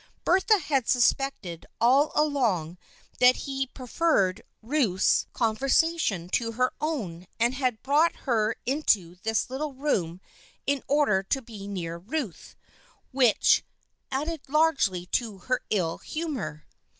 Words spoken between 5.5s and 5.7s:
208 THE FRIENDSHIP OF